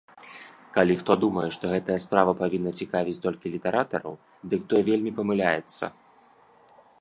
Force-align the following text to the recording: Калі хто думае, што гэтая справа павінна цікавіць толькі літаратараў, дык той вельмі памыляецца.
Калі 0.75 0.93
хто 1.01 1.11
думае, 1.23 1.49
што 1.57 1.65
гэтая 1.73 1.97
справа 2.05 2.33
павінна 2.41 2.71
цікавіць 2.85 3.21
толькі 3.27 3.53
літаратараў, 3.57 4.13
дык 4.55 4.61
той 4.73 4.81
вельмі 4.89 5.11
памыляецца. 5.21 5.85